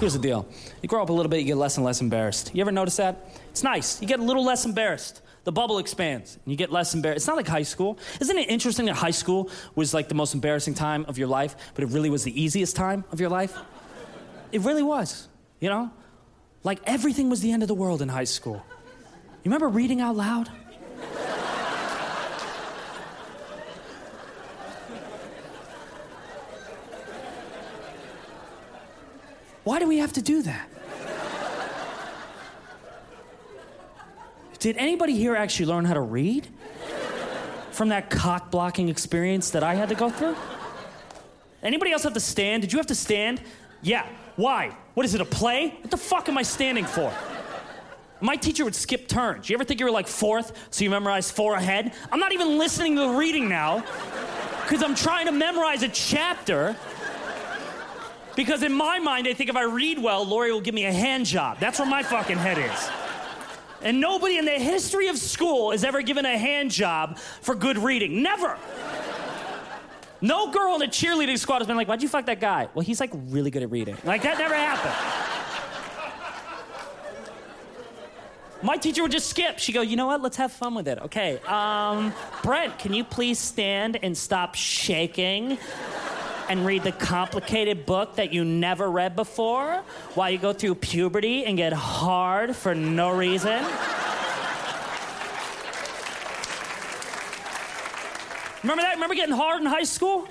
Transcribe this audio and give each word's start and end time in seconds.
Here's 0.00 0.14
the 0.14 0.18
deal. 0.18 0.48
You 0.80 0.88
grow 0.88 1.02
up 1.02 1.10
a 1.10 1.12
little 1.12 1.28
bit, 1.28 1.40
you 1.40 1.44
get 1.44 1.58
less 1.58 1.76
and 1.76 1.84
less 1.84 2.00
embarrassed. 2.00 2.52
You 2.54 2.62
ever 2.62 2.72
notice 2.72 2.96
that? 2.96 3.28
It's 3.50 3.62
nice. 3.62 4.00
You 4.00 4.08
get 4.08 4.18
a 4.18 4.22
little 4.22 4.42
less 4.42 4.64
embarrassed. 4.64 5.20
The 5.44 5.52
bubble 5.52 5.78
expands, 5.78 6.38
and 6.42 6.50
you 6.50 6.56
get 6.56 6.72
less 6.72 6.94
embarrassed. 6.94 7.18
It's 7.18 7.26
not 7.26 7.36
like 7.36 7.46
high 7.46 7.64
school. 7.64 7.98
Isn't 8.18 8.38
it 8.38 8.48
interesting 8.48 8.86
that 8.86 8.94
high 8.94 9.10
school 9.10 9.50
was 9.74 9.92
like 9.92 10.08
the 10.08 10.14
most 10.14 10.32
embarrassing 10.32 10.72
time 10.72 11.04
of 11.06 11.18
your 11.18 11.28
life, 11.28 11.54
but 11.74 11.84
it 11.84 11.88
really 11.88 12.08
was 12.08 12.24
the 12.24 12.42
easiest 12.42 12.76
time 12.76 13.04
of 13.12 13.20
your 13.20 13.28
life? 13.28 13.54
It 14.52 14.62
really 14.62 14.82
was, 14.82 15.28
you 15.60 15.68
know? 15.68 15.90
Like 16.64 16.80
everything 16.84 17.28
was 17.28 17.42
the 17.42 17.52
end 17.52 17.62
of 17.62 17.68
the 17.68 17.74
world 17.74 18.00
in 18.00 18.08
high 18.08 18.24
school. 18.24 18.62
You 19.42 19.50
remember 19.50 19.68
reading 19.68 20.00
out 20.00 20.16
loud? 20.16 20.50
Why 29.64 29.78
do 29.78 29.86
we 29.86 29.98
have 29.98 30.12
to 30.14 30.22
do 30.22 30.42
that? 30.42 30.68
Did 34.58 34.76
anybody 34.76 35.14
here 35.14 35.34
actually 35.34 35.66
learn 35.66 35.84
how 35.84 35.94
to 35.94 36.00
read? 36.00 36.48
From 37.72 37.88
that 37.88 38.10
cock 38.10 38.50
blocking 38.50 38.88
experience 38.88 39.50
that 39.50 39.62
I 39.62 39.74
had 39.74 39.88
to 39.88 39.94
go 39.94 40.10
through? 40.10 40.36
Anybody 41.62 41.92
else 41.92 42.02
have 42.02 42.14
to 42.14 42.20
stand? 42.20 42.62
Did 42.62 42.72
you 42.72 42.78
have 42.78 42.86
to 42.88 42.94
stand? 42.94 43.40
Yeah. 43.80 44.06
Why? 44.36 44.76
What 44.94 45.06
is 45.06 45.14
it, 45.14 45.20
a 45.20 45.24
play? 45.24 45.74
What 45.80 45.90
the 45.90 45.96
fuck 45.96 46.28
am 46.28 46.36
I 46.36 46.42
standing 46.42 46.84
for? 46.84 47.12
My 48.20 48.36
teacher 48.36 48.64
would 48.64 48.74
skip 48.74 49.08
turns. 49.08 49.48
You 49.48 49.56
ever 49.56 49.64
think 49.64 49.80
you 49.80 49.86
were 49.86 49.92
like 49.92 50.06
fourth, 50.06 50.52
so 50.70 50.84
you 50.84 50.90
memorized 50.90 51.34
four 51.34 51.54
ahead? 51.54 51.94
I'm 52.12 52.20
not 52.20 52.32
even 52.32 52.58
listening 52.58 52.96
to 52.96 53.02
the 53.02 53.08
reading 53.10 53.48
now, 53.48 53.82
because 54.62 54.82
I'm 54.82 54.94
trying 54.94 55.24
to 55.26 55.32
memorize 55.32 55.82
a 55.82 55.88
chapter. 55.88 56.76
Because 58.36 58.62
in 58.62 58.72
my 58.72 58.98
mind, 58.98 59.26
I 59.26 59.34
think 59.34 59.50
if 59.50 59.56
I 59.56 59.64
read 59.64 59.98
well, 59.98 60.24
Lori 60.24 60.52
will 60.52 60.60
give 60.60 60.74
me 60.74 60.86
a 60.86 60.92
hand 60.92 61.26
job. 61.26 61.58
That's 61.60 61.78
where 61.78 61.88
my 61.88 62.02
fucking 62.02 62.38
head 62.38 62.58
is. 62.58 62.90
And 63.82 64.00
nobody 64.00 64.36
in 64.38 64.44
the 64.44 64.52
history 64.52 65.08
of 65.08 65.16
school 65.16 65.72
has 65.72 65.84
ever 65.84 66.02
given 66.02 66.24
a 66.24 66.36
hand 66.36 66.70
job 66.70 67.18
for 67.18 67.54
good 67.54 67.78
reading. 67.78 68.22
Never. 68.22 68.58
No 70.20 70.50
girl 70.50 70.74
in 70.74 70.80
the 70.80 70.86
cheerleading 70.86 71.38
squad 71.38 71.58
has 71.58 71.66
been 71.66 71.76
like, 71.76 71.88
why'd 71.88 72.02
you 72.02 72.08
fuck 72.08 72.26
that 72.26 72.40
guy? 72.40 72.68
Well, 72.74 72.84
he's 72.84 73.00
like 73.00 73.10
really 73.14 73.50
good 73.50 73.62
at 73.62 73.70
reading. 73.70 73.96
Like, 74.04 74.22
that 74.22 74.38
never 74.38 74.54
happened. 74.54 74.94
My 78.62 78.76
teacher 78.76 79.00
would 79.00 79.12
just 79.12 79.30
skip. 79.30 79.58
She'd 79.58 79.72
go, 79.72 79.80
you 79.80 79.96
know 79.96 80.06
what? 80.06 80.20
Let's 80.20 80.36
have 80.36 80.52
fun 80.52 80.74
with 80.74 80.86
it. 80.86 80.98
Okay, 80.98 81.38
um, 81.46 82.12
Brent, 82.42 82.78
can 82.78 82.92
you 82.92 83.04
please 83.04 83.38
stand 83.38 83.98
and 84.02 84.16
stop 84.16 84.54
shaking? 84.54 85.56
And 86.50 86.66
read 86.66 86.82
the 86.82 86.90
complicated 86.90 87.86
book 87.86 88.16
that 88.16 88.32
you 88.32 88.44
never 88.44 88.90
read 88.90 89.14
before 89.14 89.84
while 90.14 90.28
you 90.28 90.36
go 90.36 90.52
through 90.52 90.74
puberty 90.74 91.44
and 91.44 91.56
get 91.56 91.72
hard 91.72 92.56
for 92.56 92.74
no 92.74 93.14
reason? 93.16 93.64
Remember 98.64 98.82
that? 98.82 98.94
Remember 98.94 99.14
getting 99.14 99.34
hard 99.34 99.60
in 99.60 99.66
high 99.66 99.84
school? 99.84 100.26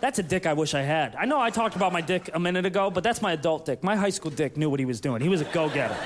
That's 0.00 0.18
a 0.18 0.22
dick 0.24 0.46
I 0.46 0.52
wish 0.52 0.74
I 0.74 0.82
had. 0.82 1.14
I 1.14 1.26
know 1.26 1.40
I 1.40 1.50
talked 1.50 1.76
about 1.76 1.92
my 1.92 2.00
dick 2.00 2.28
a 2.34 2.40
minute 2.40 2.66
ago, 2.66 2.90
but 2.90 3.04
that's 3.04 3.22
my 3.22 3.34
adult 3.34 3.64
dick. 3.66 3.84
My 3.84 3.94
high 3.94 4.10
school 4.10 4.32
dick 4.32 4.56
knew 4.56 4.68
what 4.68 4.80
he 4.80 4.84
was 4.84 5.00
doing. 5.00 5.22
He 5.22 5.28
was 5.28 5.42
a 5.42 5.44
go 5.44 5.70
getter. 5.70 5.96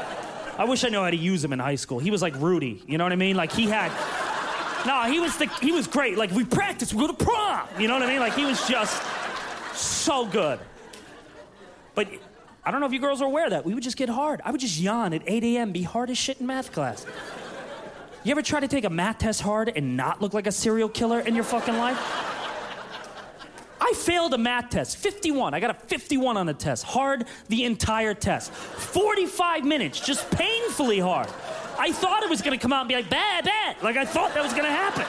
I 0.59 0.67
wish 0.67 0.85
I 0.85 0.91
knew 0.91 1.01
how 1.01 1.11
to 1.11 1.17
use 1.17 1.43
him 1.43 1.55
in 1.55 1.61
high 1.61 1.77
school. 1.77 1.99
He 1.99 2.11
was 2.11 2.21
like 2.21 2.35
Rudy, 2.37 2.83
you 2.87 2.99
know 2.99 3.05
what 3.05 3.13
I 3.13 3.17
mean? 3.17 3.37
Like 3.37 3.53
he 3.53 3.69
had. 3.69 3.91
No, 4.87 5.03
he 5.05 5.21
was 5.21 5.37
the 5.37 5.47
he 5.61 5.73
was 5.73 5.87
great. 5.87 6.17
Like 6.17 6.31
we 6.31 6.45
practiced, 6.45 6.95
we 6.95 7.01
go 7.01 7.07
to 7.09 7.25
prom. 7.25 7.69
You 7.79 7.89
know 7.89 7.95
what 7.95 8.03
I 8.03 8.07
mean? 8.07 8.21
Like 8.21 8.35
he 8.35 8.45
was 8.45 8.67
just 8.69 9.03
so 9.75 10.27
good. 10.27 10.59
But 11.95 12.09
I 12.65 12.71
don't 12.71 12.81
know 12.81 12.87
if 12.87 12.93
you 12.93 13.01
girls 13.01 13.21
are 13.23 13.27
aware 13.27 13.45
of 13.45 13.51
that. 13.51 13.65
We 13.65 13.75
would 13.75 13.83
just 13.83 13.97
get 13.97 14.09
hard. 14.09 14.41
I 14.45 14.51
would 14.51 14.61
just 14.61 14.79
yawn 14.79 15.13
at 15.15 15.23
8 15.27 15.43
a.m., 15.43 15.73
be 15.73 15.83
hard 15.83 16.11
as 16.11 16.19
shit 16.19 16.39
in 16.39 16.47
math 16.47 16.71
class. 16.71 17.07
You 18.25 18.33
ever 18.33 18.43
try 18.43 18.61
to 18.61 18.69
take 18.69 18.85
a 18.85 18.91
math 18.91 19.19
test 19.19 19.41
hard 19.41 19.73
and 19.75 19.97
not 19.97 20.21
look 20.21 20.35
like 20.35 20.47
a 20.47 20.53
serial 20.53 20.89
killer 20.89 21.21
in 21.21 21.35
your 21.35 21.45
fucking 21.45 21.77
life? 21.77 21.99
I 23.81 23.93
failed 23.95 24.35
a 24.35 24.39
math 24.39 24.71
test, 24.71 24.97
51. 24.99 25.55
I 25.55 25.61
got 25.61 25.71
a 25.71 25.75
51 25.75 26.37
on 26.37 26.47
the 26.47 26.53
test, 26.53 26.85
hard 26.85 27.25
the 27.49 27.65
entire 27.65 28.13
test. 28.13 28.53
45 28.53 29.65
minutes, 29.65 29.99
just 29.99 30.31
painfully 30.31 30.99
hard. 30.99 31.29
I 31.79 31.93
thought 31.93 32.23
it 32.23 32.31
was 32.31 32.43
gonna 32.43 32.59
come 32.59 32.73
out 32.73 32.81
and 32.81 32.89
be 32.89 32.95
like, 32.97 33.09
bad, 33.09 33.45
bad. 33.45 33.83
Like 33.83 33.97
I 33.97 34.05
thought 34.05 34.35
that 34.35 34.43
was 34.43 34.53
gonna 34.53 34.69
happen. 34.69 35.05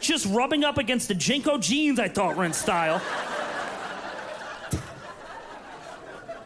Just 0.00 0.26
rubbing 0.26 0.64
up 0.64 0.78
against 0.78 1.08
the 1.08 1.14
JNCO 1.14 1.60
jeans 1.60 1.98
I 1.98 2.08
thought 2.08 2.36
were 2.36 2.44
in 2.44 2.52
style. 2.52 3.00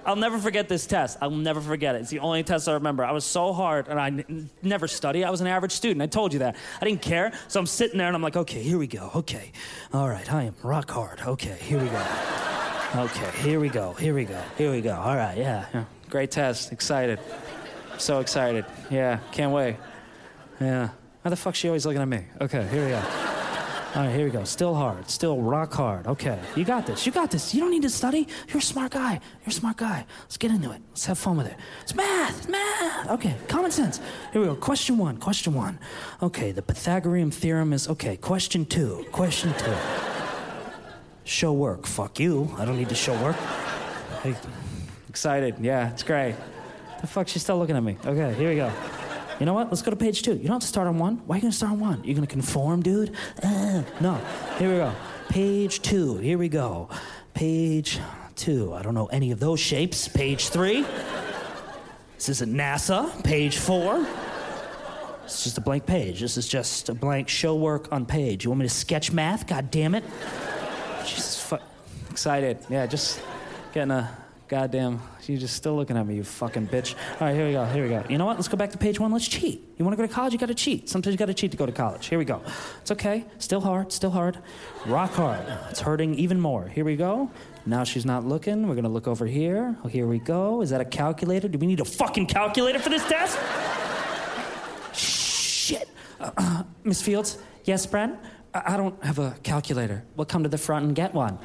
I'll 0.07 0.17
never 0.17 0.39
forget 0.39 0.69
this 0.69 0.87
test. 0.87 1.19
I'll 1.21 1.31
never 1.31 1.61
forget 1.61 1.95
it. 1.95 2.01
It's 2.01 2.11
the 2.11 2.21
only 2.21 2.43
test 2.43 2.69
I 2.69 2.73
remember. 2.73 3.05
I 3.05 3.13
was 3.13 3.25
so 3.25 3.53
hard, 3.53 3.87
and 3.87 4.01
I 4.01 4.07
n- 4.07 4.49
never 4.63 4.89
studied. 4.89 5.25
I 5.25 5.31
was 5.31 5.41
an 5.43 5.47
average 5.47 5.73
student. 5.73 6.03
I 6.03 6.07
told 6.07 6.33
you 6.33 6.39
that. 6.41 6.57
I 6.81 6.85
didn't 6.87 7.03
care. 7.03 7.33
So 7.49 7.61
I'm 7.61 7.67
sitting 7.67 7.99
there, 7.99 8.07
and 8.07 8.17
I'm 8.17 8.23
like, 8.23 8.35
okay, 8.37 8.63
here 8.63 8.79
we 8.79 8.87
go. 8.87 9.11
Okay. 9.15 9.53
All 9.93 10.09
right, 10.09 10.33
I 10.33 10.45
am 10.45 10.55
rock 10.63 10.91
hard. 10.91 11.21
Okay, 11.21 11.57
here 11.61 11.79
we 11.79 11.89
go. 11.89 12.07
Okay, 12.97 13.31
here 13.43 13.61
we 13.61 13.69
go. 13.69 13.93
Here 13.93 14.15
we 14.15 14.25
go. 14.25 14.43
Here 14.57 14.71
we 14.71 14.81
go. 14.81 14.95
All 14.95 15.15
right, 15.15 15.37
yeah. 15.37 15.67
yeah. 15.73 15.85
Great 16.09 16.31
test. 16.31 16.73
Excited. 16.73 17.21
So 18.01 18.21
excited. 18.21 18.65
Yeah, 18.91 19.19
can't 19.31 19.53
wait. 19.53 19.77
Yeah. 20.59 20.89
Why 21.21 21.29
the 21.29 21.37
fuck 21.37 21.55
she 21.55 21.69
always 21.69 21.85
looking 21.85 22.01
at 22.01 22.09
me? 22.09 22.25
Okay, 22.41 22.67
here 22.69 22.85
we 22.85 22.91
go. 22.91 23.03
All 23.95 24.03
right, 24.03 24.15
here 24.15 24.25
we 24.25 24.31
go. 24.31 24.45
Still 24.45 24.75
hard. 24.75 25.11
Still 25.11 25.39
rock 25.43 25.75
hard. 25.75 26.07
Okay, 26.07 26.39
you 26.57 26.65
got 26.65 26.87
this. 26.87 27.05
You 27.05 27.13
got 27.13 27.31
this. 27.31 27.55
You 27.55 27.61
don't 27.61 27.71
need 27.71 27.83
to 27.83 27.91
study. 27.91 28.27
You're 28.49 28.59
a 28.59 28.63
smart 28.63 28.93
guy. 28.93 29.13
You're 29.13 29.49
a 29.49 29.53
smart 29.53 29.77
guy. 29.77 30.07
Let's 30.23 30.39
get 30.39 30.51
into 30.51 30.71
it. 30.71 30.81
Let's 30.91 31.05
have 31.07 31.19
fun 31.19 31.37
with 31.37 31.47
it. 31.47 31.57
It's 31.83 31.95
math. 31.95 32.39
It's 32.39 32.49
math. 32.49 33.11
Okay, 33.11 33.37
common 33.49 33.71
sense. 33.71 34.01
Here 34.33 34.41
we 34.41 34.47
go. 34.47 34.55
Question 34.55 34.97
one. 34.97 35.19
Question 35.19 35.53
one. 35.55 35.79
Okay, 36.23 36.53
the 36.53 36.63
Pythagorean 36.63 37.31
theorem 37.31 37.75
is 37.75 37.87
okay. 37.89 38.17
Question 38.17 38.65
two. 38.65 39.05
Question 39.13 39.53
two. 39.59 39.75
Show 41.25 41.53
work. 41.53 41.87
Fuck 41.87 42.19
you. 42.19 42.55
I 42.57 42.65
don't 42.65 42.79
need 42.79 42.89
to 42.89 42.95
show 42.95 43.21
work. 43.23 43.37
Hey, 44.23 44.37
excited. 45.09 45.57
Yeah, 45.61 45.91
it's 45.91 46.03
great. 46.03 46.37
The 47.01 47.07
fuck? 47.07 47.29
She's 47.29 47.43
still 47.43 47.59
looking 47.59 47.77
at 47.77 47.83
me. 47.83 47.97
Okay, 48.05 48.35
here 48.35 48.51
we 48.51 48.57
go. 48.57 48.73
You 49.39 49.47
know 49.47 49.55
what? 49.55 49.69
Let's 49.71 49.81
go 49.81 49.91
to 49.91 49.97
page 49.97 50.23
two. 50.23 50.33
You 50.33 50.45
don't 50.45 50.53
have 50.53 50.61
to 50.61 50.67
start 50.67 50.87
on 50.87 50.99
one. 50.99 51.17
Why 51.27 51.37
are 51.37 51.39
you 51.39 51.43
going 51.43 51.51
to 51.51 51.57
start 51.57 51.73
on 51.73 51.81
one? 51.81 52.05
You're 52.05 52.15
going 52.15 52.27
to 52.27 52.33
conform, 52.33 52.83
dude? 52.83 53.15
Uh, 53.43 53.83
no. 54.01 54.21
Here 54.59 54.71
we 54.71 54.77
go. 54.77 54.93
Page 55.31 55.81
two. 55.81 56.19
Here 56.19 56.37
we 56.37 56.51
go. 56.51 56.91
Page 57.33 57.99
two. 58.37 58.75
I 58.75 58.83
don't 58.83 58.93
know 58.95 59.07
any 59.07 59.31
of 59.31 59.41
those 59.41 59.59
shapes. 59.59 60.09
Page 60.09 60.49
three. 60.49 60.85
This 62.17 62.29
isn't 62.29 62.53
NASA. 62.53 63.25
Page 63.25 63.57
four. 63.57 64.07
It's 65.25 65.45
just 65.45 65.57
a 65.57 65.63
blank 65.63 65.87
page. 65.87 66.21
This 66.21 66.37
is 66.37 66.47
just 66.47 66.91
a 66.91 66.95
blank 66.95 67.29
show 67.29 67.55
work 67.55 67.91
on 67.93 68.05
page. 68.05 68.45
You 68.45 68.51
want 68.51 68.61
me 68.61 68.67
to 68.67 68.75
sketch 68.75 69.11
math? 69.11 69.47
God 69.47 69.71
damn 69.71 69.95
it. 69.95 70.05
Jesus, 71.07 71.41
fu- 71.41 71.57
excited. 72.11 72.59
Yeah, 72.69 72.85
just 72.87 73.23
getting 73.73 73.93
a 73.93 74.15
Goddamn, 74.51 75.01
you're 75.29 75.39
just 75.39 75.55
still 75.55 75.77
looking 75.77 75.97
at 75.97 76.05
me, 76.05 76.17
you 76.17 76.25
fucking 76.25 76.67
bitch. 76.67 76.97
All 77.21 77.29
right, 77.29 77.37
here 77.37 77.47
we 77.47 77.53
go, 77.53 77.65
here 77.67 77.85
we 77.85 77.89
go. 77.89 78.03
You 78.09 78.19
know 78.19 78.27
what? 78.27 78.35
Let's 78.35 78.49
go 78.49 78.57
back 78.57 78.73
to 78.73 78.79
page 78.79 78.99
one. 78.99 79.13
Let's 79.13 79.29
cheat. 79.29 79.63
You 79.79 79.85
want 79.85 79.97
to 79.97 79.97
go 79.97 80.05
to 80.05 80.13
college? 80.13 80.33
You 80.33 80.41
got 80.41 80.47
to 80.47 80.57
cheat. 80.57 80.89
Sometimes 80.89 81.15
you 81.15 81.19
got 81.19 81.27
to 81.27 81.35
cheat 81.35 81.53
to 81.53 81.57
go 81.57 81.67
to 81.67 81.73
college. 81.73 82.07
Here 82.09 82.19
we 82.19 82.25
go. 82.25 82.43
It's 82.81 82.91
okay. 82.91 83.25
Still 83.39 83.61
hard, 83.61 83.93
still 83.93 84.11
hard. 84.11 84.39
Rock 84.87 85.13
hard. 85.13 85.47
It's 85.71 85.79
hurting 85.79 86.17
even 86.17 86.41
more. 86.41 86.67
Here 86.67 86.85
we 86.85 86.97
go. 86.97 87.31
Now 87.65 87.85
she's 87.85 88.05
not 88.05 88.25
looking. 88.25 88.67
We're 88.67 88.75
going 88.75 88.83
to 88.83 88.91
look 88.91 89.07
over 89.07 89.25
here. 89.25 89.77
Oh, 89.85 89.89
here 89.89 90.09
we 90.09 90.19
go. 90.19 90.63
Is 90.63 90.71
that 90.71 90.81
a 90.81 90.85
calculator? 90.85 91.47
Do 91.47 91.57
we 91.57 91.69
need 91.69 91.79
a 91.79 91.85
fucking 91.85 92.27
calculator 92.27 92.81
for 92.81 92.89
this 92.89 93.07
test? 93.07 93.39
Shit. 94.93 95.89
Uh, 96.19 96.33
uh, 96.37 96.63
Miss 96.83 97.01
Fields? 97.01 97.39
Yes, 97.67 97.87
Brent? 97.87 98.19
I-, 98.53 98.75
I 98.75 98.77
don't 98.77 99.01
have 99.05 99.21
a 99.21 99.37
calculator. 99.45 100.03
We'll 100.17 100.27
come 100.27 100.43
to 100.43 100.49
the 100.49 100.59
front 100.59 100.87
and 100.87 100.97
get 100.97 101.15
one. 101.15 101.39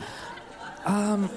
Um. 0.87 1.29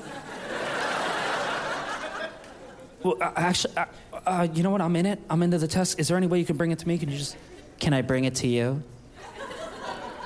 Well, 3.03 3.17
uh, 3.21 3.33
actually, 3.37 3.77
uh, 3.77 3.87
uh, 4.27 4.49
you 4.53 4.62
know 4.62 4.71
what? 4.71 4.81
I'm 4.81 4.97
in 4.97 5.06
it. 5.06 5.21
I'm 5.31 5.43
into 5.43 5.59
the 5.59 5.69
test. 5.69 6.00
Is 6.00 6.09
there 6.09 6.17
any 6.17 6.27
way 6.27 6.39
you 6.39 6.45
can 6.45 6.56
bring 6.56 6.73
it 6.73 6.79
to 6.81 6.89
me? 6.89 6.99
Can 6.99 7.09
you 7.11 7.19
just. 7.19 7.37
Can 7.79 7.95
I 7.95 8.03
bring 8.03 8.25
it 8.25 8.35
to 8.37 8.49
you? 8.49 8.83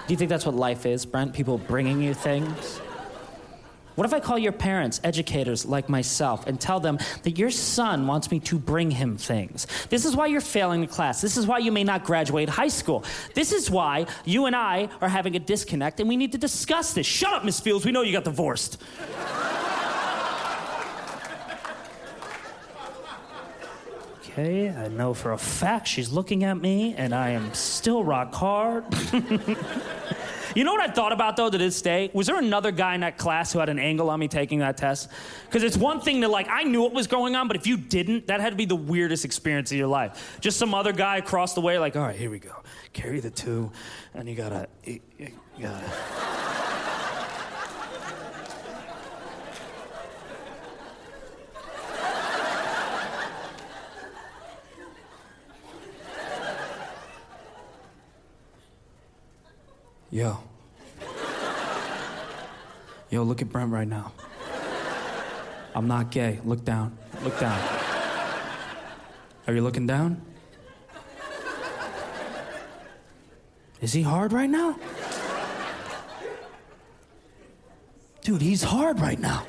Do 0.07 0.15
you 0.15 0.17
think 0.17 0.31
that's 0.31 0.47
what 0.47 0.55
life 0.55 0.87
is, 0.87 1.05
Brent? 1.05 1.35
People 1.35 1.59
bringing 1.59 2.01
you 2.01 2.15
things? 2.15 2.81
What 3.95 4.07
if 4.07 4.15
I 4.15 4.21
call 4.21 4.39
your 4.39 4.53
parents, 4.53 5.03
educators 5.05 5.67
like 5.67 5.91
myself, 5.91 6.47
and 6.47 6.59
tell 6.59 6.81
them 6.81 6.99
that 7.25 7.37
your 7.37 7.51
son 7.51 8.07
wants 8.07 8.31
me 8.31 8.41
to 8.41 8.59
bring 8.59 8.91
him 8.91 9.19
things? 9.19 9.67
This 9.91 10.07
is 10.07 10.17
why 10.17 10.27
you're 10.27 10.41
failing 10.41 10.81
the 10.81 10.87
class. 10.87 11.21
This 11.21 11.37
is 11.37 11.47
why 11.47 11.59
you 11.59 11.71
may 11.71 11.85
not 11.85 12.05
graduate 12.05 12.49
high 12.49 12.69
school. 12.69 13.05
This 13.35 13.53
is 13.53 13.71
why 13.71 14.07
you 14.25 14.47
and 14.47 14.57
I 14.57 14.89
are 15.03 15.11
having 15.11 15.37
a 15.37 15.39
disconnect 15.39 16.01
and 16.01 16.09
we 16.09 16.17
need 16.17 16.33
to 16.33 16.39
discuss 16.39 16.95
this. 16.95 17.07
Shut 17.07 17.35
up, 17.35 17.45
Miss 17.45 17.61
Fields. 17.61 17.85
We 17.85 17.93
know 17.93 18.01
you 18.01 18.13
got 18.13 18.25
divorced. 18.25 18.83
Okay, 24.33 24.71
I 24.71 24.89
know 24.89 25.13
for 25.13 25.33
a 25.33 25.39
fact 25.39 25.87
she's 25.87 26.11
looking 26.11 26.43
at 26.45 26.57
me 26.57 26.95
and 26.97 27.15
I 27.15 27.31
am 27.31 27.53
still 27.53 28.03
rock 28.03 28.33
hard. 28.33 28.83
you 30.57 30.65
know 30.65 30.73
what 30.73 30.81
I 30.81 30.91
thought 30.91 31.13
about 31.13 31.37
though 31.37 31.51
to 31.51 31.59
this 31.59 31.83
day? 31.83 32.11
Was 32.15 32.29
there 32.29 32.39
another 32.39 32.71
guy 32.71 32.95
in 32.95 33.03
that 33.03 33.19
class 33.19 33.53
who 33.53 33.59
had 33.59 33.69
an 33.69 33.79
angle 33.79 34.09
on 34.09 34.19
me 34.19 34.29
taking 34.29 34.61
that 34.61 34.79
test? 34.79 35.11
Because 35.45 35.63
it's 35.63 35.77
one 35.77 36.01
thing 36.01 36.23
to 36.23 36.29
like, 36.29 36.49
I 36.49 36.63
knew 36.63 36.81
what 36.81 36.95
was 36.95 37.07
going 37.07 37.37
on, 37.37 37.47
but 37.47 37.59
if 37.59 37.67
you 37.67 37.77
didn't, 37.77 38.29
that 38.29 38.41
had 38.41 38.51
to 38.51 38.57
be 38.57 38.65
the 38.65 38.75
weirdest 38.75 39.27
experience 39.27 39.71
of 39.71 39.77
your 39.77 39.89
life. 39.89 40.39
Just 40.41 40.59
some 40.59 40.73
other 40.73 40.95
guy 40.95 41.19
across 41.19 41.53
the 41.53 41.61
way, 41.61 41.79
like, 41.79 41.95
all 41.95 42.03
right, 42.03 42.17
here 42.17 42.31
we 42.31 42.39
go. 42.39 42.55
Carry 42.95 43.21
the 43.21 43.31
two, 43.31 43.71
and 44.15 44.27
you 44.27 44.35
gotta, 44.35 44.67
you, 44.85 45.01
gotta. 45.61 46.32
Yo. 60.13 60.39
Yo, 63.09 63.23
look 63.23 63.41
at 63.41 63.49
Brent 63.49 63.73
right 63.73 63.89
now. 63.89 64.13
I'm 65.75 65.89
not 65.89 66.11
gay. 66.11 66.39
Look 66.45 66.67
down. 66.67 66.99
Look 67.25 67.41
down. 67.41 67.59
Are 69.47 69.55
you 69.55 69.63
looking 69.63 69.87
down? 69.87 70.21
Is 73.81 73.95
he 73.95 74.03
hard 74.03 74.35
right 74.35 74.51
now? 74.51 74.79
Dude, 78.21 78.43
he's 78.43 78.63
hard 78.63 79.01
right 79.01 79.19
now. 79.19 79.47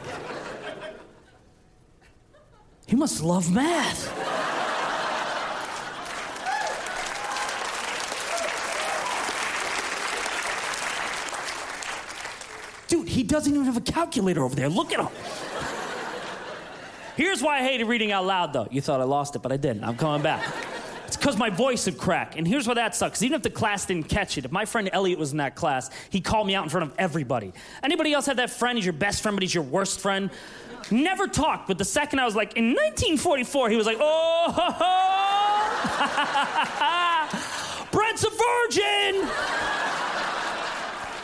He 2.87 2.95
must 2.95 3.21
love 3.21 3.53
math. 3.53 4.23
Dude, 12.87 13.07
he 13.07 13.22
doesn't 13.33 13.51
even 13.51 13.65
have 13.65 13.77
a 13.77 13.81
calculator 13.81 14.43
over 14.43 14.55
there. 14.55 14.69
Look 14.69 14.93
at 14.93 14.99
him. 14.99 15.07
Here's 17.17 17.41
why 17.41 17.57
I 17.59 17.63
hated 17.63 17.85
reading 17.85 18.11
out 18.11 18.25
loud, 18.25 18.53
though. 18.53 18.67
You 18.69 18.79
thought 18.79 19.01
I 19.01 19.05
lost 19.05 19.35
it, 19.35 19.41
but 19.41 19.51
I 19.51 19.57
didn't. 19.57 19.83
I'm 19.83 19.97
coming 19.97 20.21
back. 20.21 20.45
It's 21.07 21.17
because 21.17 21.35
my 21.35 21.49
voice 21.49 21.87
would 21.87 21.97
crack. 21.97 22.37
And 22.37 22.47
here's 22.47 22.67
why 22.67 22.75
that 22.75 22.95
sucks. 22.95 23.23
Even 23.23 23.35
if 23.35 23.41
the 23.41 23.49
class 23.49 23.87
didn't 23.87 24.07
catch 24.07 24.37
it, 24.37 24.45
if 24.45 24.51
my 24.51 24.65
friend 24.65 24.87
Elliot 24.93 25.17
was 25.17 25.31
in 25.31 25.39
that 25.39 25.55
class, 25.55 25.89
he 26.11 26.21
called 26.21 26.45
me 26.45 26.53
out 26.53 26.63
in 26.63 26.69
front 26.69 26.91
of 26.91 26.95
everybody. 26.99 27.53
Anybody 27.81 28.13
else 28.13 28.27
have 28.27 28.37
that 28.37 28.51
friend? 28.51 28.77
He's 28.77 28.85
your 28.85 28.93
best 28.93 29.23
friend, 29.23 29.35
but 29.35 29.41
he's 29.41 29.55
your 29.55 29.63
worst 29.63 29.99
friend? 29.99 30.29
Never 30.91 31.25
talked, 31.27 31.67
but 31.67 31.79
the 31.79 31.85
second 31.85 32.19
I 32.19 32.25
was 32.25 32.35
like, 32.35 32.55
in 32.55 32.75
1944, 32.75 33.69
he 33.71 33.75
was 33.77 33.87
like, 33.87 33.97
oh, 33.99 34.51
ho, 34.55 34.71
ho. 37.31 37.87
Brent's 37.91 38.23
a 38.23 38.29
virgin! 38.29 39.92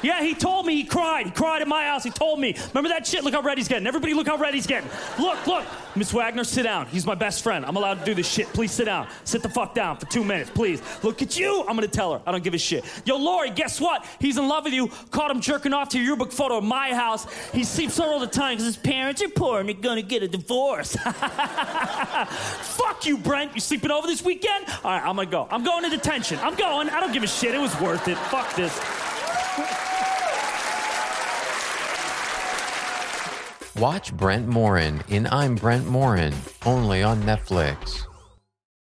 Yeah, 0.02 0.24
he 0.24 0.34
told 0.34 0.66
me 0.66 0.76
he 0.76 0.84
cried. 0.84 1.26
He 1.26 1.32
cried 1.32 1.62
at 1.62 1.68
my 1.68 1.86
house. 1.86 2.04
He 2.04 2.10
told 2.10 2.40
me. 2.40 2.56
Remember 2.74 2.90
that 2.90 3.06
shit? 3.06 3.24
Look 3.24 3.34
how 3.34 3.42
red 3.42 3.58
he's 3.58 3.68
getting. 3.68 3.88
Everybody, 3.88 4.14
look 4.14 4.28
how 4.28 4.38
red 4.38 4.54
he's 4.54 4.68
getting. 4.68 4.90
Look, 5.20 5.46
look. 5.48 5.66
Miss 5.96 6.14
Wagner, 6.14 6.44
sit 6.44 6.64
down. 6.64 6.88
He's 6.88 7.06
my 7.06 7.16
best 7.16 7.44
friend. 7.44 7.66
I'm 7.66 7.76
allowed 7.76 8.00
to 8.00 8.06
do 8.06 8.14
this 8.14 8.30
shit. 8.30 8.48
Please 8.48 8.72
sit 8.72 8.86
down. 8.86 9.08
Sit 9.24 9.42
the 9.42 9.50
fuck 9.50 9.74
down 9.74 9.98
for 9.98 10.06
two 10.06 10.24
minutes, 10.24 10.50
please. 10.50 10.82
Look 11.04 11.22
at 11.22 11.38
you. 11.38 11.62
I'm 11.68 11.76
gonna 11.76 11.88
tell 11.88 12.14
her. 12.14 12.22
I 12.26 12.32
don't 12.32 12.44
give 12.44 12.54
a 12.54 12.58
shit. 12.58 12.86
Yo, 13.06 13.18
Lori, 13.18 13.50
guess 13.50 13.82
what? 13.82 14.06
He's 14.20 14.38
in 14.38 14.48
love 14.48 14.66
with 14.66 14.74
you. 14.74 14.88
Caught 15.12 15.32
him 15.32 15.42
jerking 15.42 15.74
off 15.74 15.90
to 15.90 15.98
your 15.98 16.08
yearbook 16.08 16.32
photo 16.32 16.58
of 16.58 16.64
my 16.64 16.94
house. 16.94 17.32
He 17.52 17.64
sleeps 17.64 17.98
there 17.98 18.08
all 18.08 18.20
the 18.20 18.28
time 18.28 18.54
because 18.54 18.66
his 18.66 18.78
parents 18.78 19.22
are 19.22 19.30
poor 19.30 19.60
and 19.60 19.68
they're 19.68 19.76
gonna 19.76 20.02
get 20.02 20.24
a 20.24 20.28
divorce. 20.28 20.96
fuck 20.96 23.06
you, 23.06 23.18
Brent. 23.18 23.56
You 23.56 23.62
sleeping 23.62 23.92
over 23.92 24.08
this 24.08 24.24
weekend? 24.24 24.66
All 24.84 24.92
right, 24.92 25.02
I'm 25.02 25.16
gonna 25.16 25.30
go. 25.30 25.48
I'm 25.50 25.64
going 25.64 25.84
to 25.84 25.90
detention. 25.90 26.40
I'm 26.40 26.56
going. 26.56 26.90
I 26.90 27.00
don't 27.00 27.12
give 27.12 27.24
a 27.24 27.28
shit. 27.28 27.56
It 27.56 27.60
was 27.60 27.78
worth 27.82 28.08
it. 28.08 28.18
Fuck 28.18 28.56
this. 28.56 28.78
Watch 33.80 34.12
Brent 34.12 34.46
Morin 34.46 35.02
in 35.08 35.26
I'm 35.32 35.56
Brent 35.56 35.88
Morin, 35.88 36.34
only 36.66 37.02
on 37.02 37.24
Netflix. 37.24 38.09